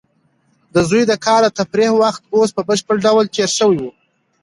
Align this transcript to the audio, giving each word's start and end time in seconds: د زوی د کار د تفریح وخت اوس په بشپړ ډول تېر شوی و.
د 0.73 0.75
زوی 0.89 1.03
د 1.07 1.13
کار 1.25 1.41
د 1.45 1.47
تفریح 1.57 1.91
وخت 2.03 2.21
اوس 2.35 2.49
په 2.55 2.61
بشپړ 2.67 2.95
ډول 3.05 3.25
تېر 3.35 3.49
شوی 3.57 3.79
و. 3.81 3.85